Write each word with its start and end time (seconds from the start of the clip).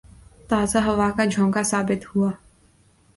تازہ 0.49 0.77
ہوا 0.85 1.09
کا 1.17 1.25
جھونکا 1.25 1.63
ثابت 1.63 2.01
ہوا 2.09 2.31